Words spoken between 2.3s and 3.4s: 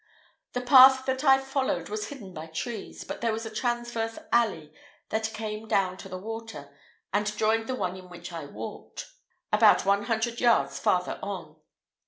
by trees, but there